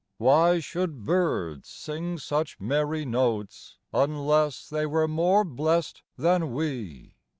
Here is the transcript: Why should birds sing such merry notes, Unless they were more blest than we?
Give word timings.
Why 0.17 0.59
should 0.59 1.05
birds 1.05 1.69
sing 1.69 2.17
such 2.17 2.59
merry 2.59 3.05
notes, 3.05 3.77
Unless 3.93 4.67
they 4.67 4.87
were 4.87 5.07
more 5.07 5.43
blest 5.43 6.01
than 6.17 6.53
we? 6.53 7.13